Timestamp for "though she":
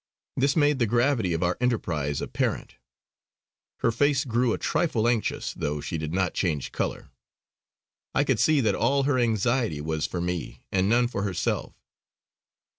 5.53-5.99